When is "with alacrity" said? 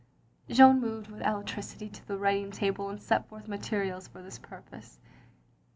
1.11-1.87